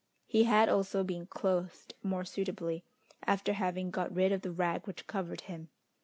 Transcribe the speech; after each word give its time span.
He 0.25 0.45
had 0.45 0.67
also 0.67 1.03
been 1.03 1.27
clothed 1.27 1.93
more 2.01 2.25
suitably, 2.25 2.83
after 3.27 3.53
having 3.53 3.91
got 3.91 4.11
rid 4.11 4.31
of 4.31 4.41
the 4.41 4.51
rag 4.51 4.87
which 4.87 5.05
covered 5.05 5.41
him. 5.41 5.69